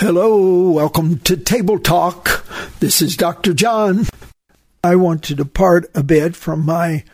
[0.00, 2.46] Hello, welcome to Table Talk.
[2.80, 3.52] This is Dr.
[3.52, 4.06] John.
[4.82, 7.04] I want to depart a bit from my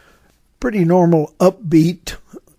[0.61, 2.15] pretty normal upbeat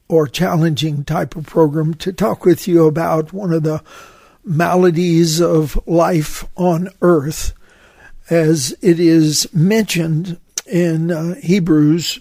[0.09, 3.81] or challenging type of program to talk with you about one of the
[4.43, 7.53] maladies of life on earth
[8.29, 12.19] as it is mentioned in uh, Hebrews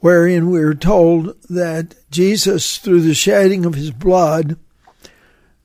[0.00, 4.56] wherein we're told that Jesus through the shedding of his blood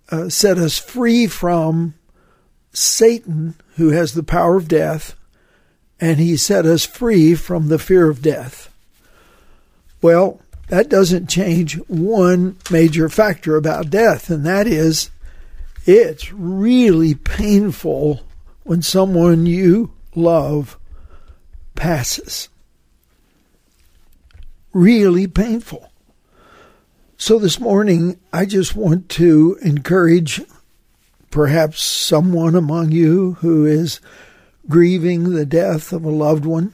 [0.10, 1.96] uh, set us free from
[2.74, 5.16] Satan, who has the power of death,
[6.00, 8.74] and he set us free from the fear of death.
[10.02, 15.12] Well, that doesn't change one major factor about death, and that is
[15.86, 18.22] it's really painful
[18.64, 20.78] when someone you love
[21.76, 22.50] passes.
[24.72, 25.93] Really painful.
[27.18, 30.42] So this morning, I just want to encourage
[31.30, 34.02] perhaps someone among you who is
[34.68, 36.74] grieving the death of a loved one.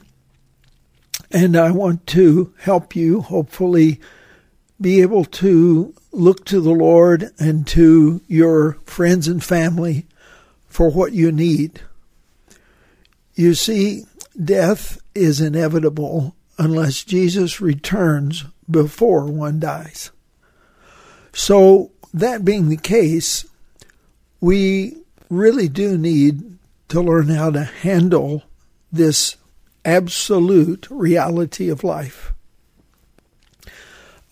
[1.30, 4.00] And I want to help you, hopefully,
[4.80, 10.06] be able to look to the Lord and to your friends and family
[10.66, 11.82] for what you need.
[13.34, 14.04] You see,
[14.42, 20.10] death is inevitable unless Jesus returns before one dies.
[21.32, 23.46] So, that being the case,
[24.40, 24.96] we
[25.28, 28.42] really do need to learn how to handle
[28.90, 29.36] this
[29.84, 32.32] absolute reality of life.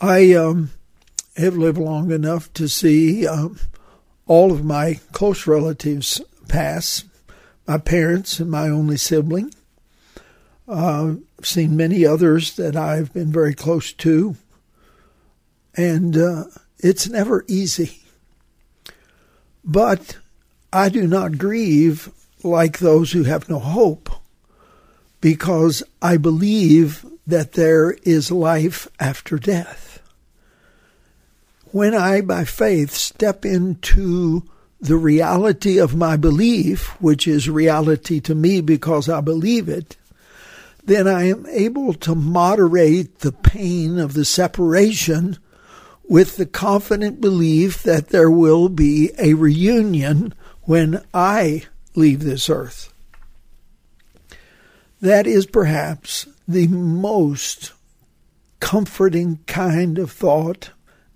[0.00, 0.70] I um,
[1.36, 3.58] have lived long enough to see um,
[4.26, 7.04] all of my close relatives pass
[7.66, 9.52] my parents and my only sibling.
[10.66, 14.36] Uh, seen many others that I've been very close to.
[15.74, 16.44] And uh,
[16.78, 18.02] it's never easy.
[19.64, 20.18] But
[20.72, 22.10] I do not grieve
[22.42, 24.10] like those who have no hope
[25.20, 30.00] because I believe that there is life after death.
[31.72, 34.44] When I, by faith, step into
[34.80, 39.96] the reality of my belief, which is reality to me because I believe it,
[40.84, 45.36] then I am able to moderate the pain of the separation
[46.08, 50.32] with the confident belief that there will be a reunion
[50.62, 51.64] when I
[51.94, 52.92] leave this earth.
[55.00, 57.72] That is perhaps the most
[58.58, 60.70] comforting kind of thought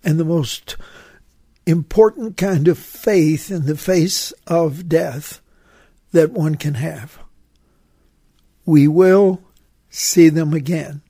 [0.04, 0.76] and the most
[1.66, 5.40] important kind of faith in the face of death
[6.12, 7.18] that one can have.
[8.66, 9.42] We will
[9.88, 11.00] see them again.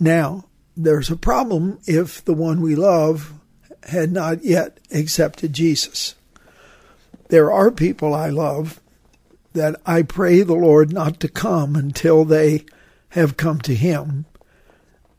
[0.00, 0.45] Now,
[0.76, 3.32] there's a problem if the one we love
[3.84, 6.14] had not yet accepted Jesus.
[7.28, 8.80] There are people I love
[9.52, 12.66] that I pray the Lord not to come until they
[13.10, 14.26] have come to Him.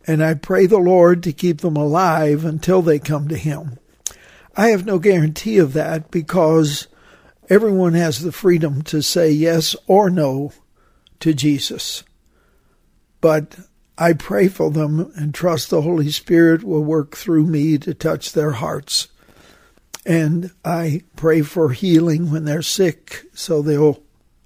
[0.05, 3.79] And I pray the Lord to keep them alive until they come to Him.
[4.55, 6.87] I have no guarantee of that because
[7.49, 10.53] everyone has the freedom to say yes or no
[11.19, 12.03] to Jesus.
[13.21, 13.57] But
[13.97, 18.33] I pray for them and trust the Holy Spirit will work through me to touch
[18.33, 19.07] their hearts.
[20.05, 24.01] And I pray for healing when they're sick so they'll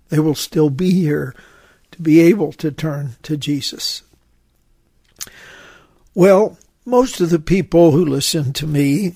[0.10, 1.34] they will still be here
[1.92, 4.04] to be able to turn to Jesus.
[6.14, 9.16] Well, most of the people who listen to me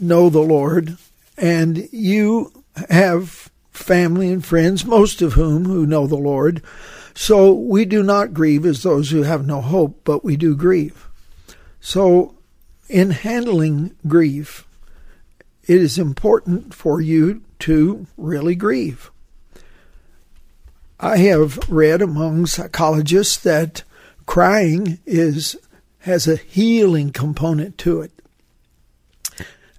[0.00, 0.96] know the Lord,
[1.36, 6.62] and you have family and friends, most of whom who know the Lord.
[7.14, 11.08] So we do not grieve as those who have no hope, but we do grieve.
[11.80, 12.36] So
[12.88, 14.66] in handling grief,
[15.62, 19.10] it is important for you to really grieve.
[20.98, 23.82] I have read among psychologists that
[24.26, 25.56] crying is
[26.00, 28.12] has a healing component to it.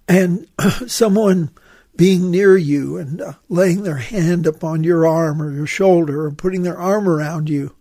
[0.08, 0.48] And
[0.88, 1.52] someone
[1.96, 6.32] being near you and uh, laying their hand upon your arm or your shoulder or
[6.32, 7.76] putting their arm around you,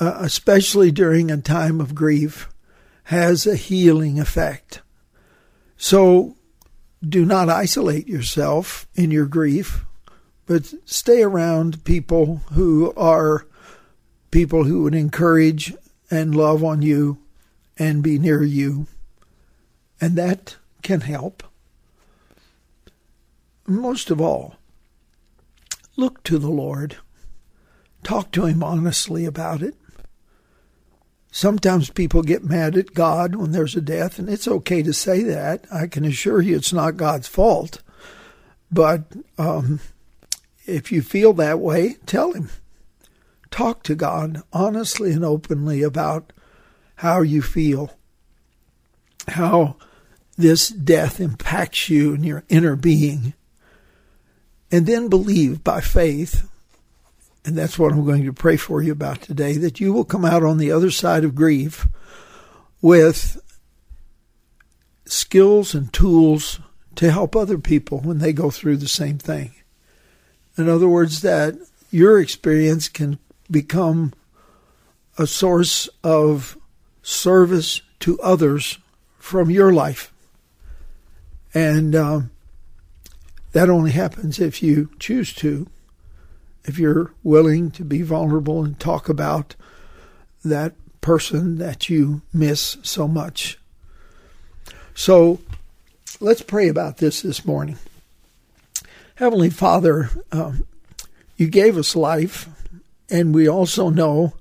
[0.00, 2.48] uh, especially during a time of grief,
[3.04, 4.82] has a healing effect.
[5.76, 6.36] So
[7.06, 9.84] do not isolate yourself in your grief,
[10.46, 13.46] but stay around people who are
[14.30, 15.74] people who would encourage
[16.10, 17.18] and love on you
[17.78, 18.86] and be near you.
[20.00, 21.42] And that can help
[23.66, 24.56] most of all,
[25.96, 26.96] look to the Lord.
[28.02, 29.74] Talk to Him honestly about it.
[31.30, 35.22] Sometimes people get mad at God when there's a death, and it's okay to say
[35.24, 35.64] that.
[35.72, 37.82] I can assure you it's not God's fault.
[38.70, 39.02] But
[39.36, 39.80] um,
[40.66, 42.50] if you feel that way, tell Him.
[43.50, 46.32] Talk to God honestly and openly about
[46.96, 47.96] how you feel,
[49.28, 49.76] how
[50.36, 53.34] this death impacts you and your inner being.
[54.74, 56.50] And then believe by faith,
[57.44, 60.24] and that's what I'm going to pray for you about today, that you will come
[60.24, 61.86] out on the other side of grief
[62.82, 63.40] with
[65.04, 66.58] skills and tools
[66.96, 69.52] to help other people when they go through the same thing.
[70.58, 71.54] In other words, that
[71.92, 74.12] your experience can become
[75.18, 76.58] a source of
[77.00, 78.78] service to others
[79.20, 80.12] from your life.
[81.54, 82.32] And um,
[83.54, 85.68] that only happens if you choose to,
[86.64, 89.54] if you're willing to be vulnerable and talk about
[90.44, 93.56] that person that you miss so much.
[94.92, 95.38] So
[96.18, 97.78] let's pray about this this morning.
[99.14, 100.66] Heavenly Father, um,
[101.36, 102.48] you gave us life,
[103.08, 104.34] and we also know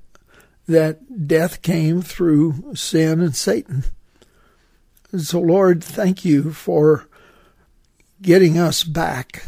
[0.68, 3.84] that death came through sin and Satan.
[5.12, 7.08] And so, Lord, thank you for
[8.24, 9.46] getting us back.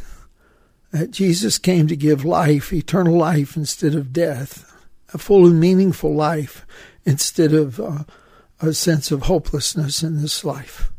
[0.92, 4.72] That Jesus came to give life, eternal life, instead of death,
[5.14, 6.66] a full and meaningful life
[7.06, 8.04] instead of uh,
[8.62, 10.92] a sense of hopelessness in this life.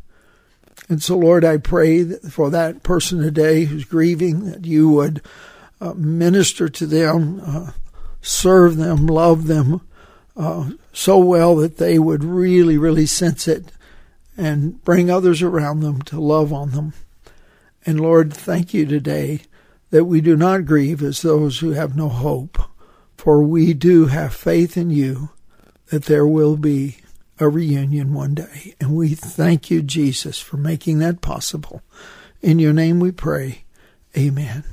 [0.89, 5.21] And so, Lord, I pray that for that person today who's grieving that you would
[5.81, 7.71] uh, minister to them, uh,
[8.21, 9.81] serve them, love them
[10.35, 13.71] uh, so well that they would really, really sense it
[14.37, 16.93] and bring others around them to love on them.
[17.87, 19.43] And Lord, thank you today
[19.91, 22.61] that we do not grieve as those who have no hope,
[23.15, 25.29] for we do have faith in you
[25.89, 26.97] that there will be
[27.39, 28.75] a reunion one day.
[28.81, 31.81] And we thank you, Jesus, for making that possible.
[32.41, 33.63] In your name we pray.
[34.17, 34.65] Amen.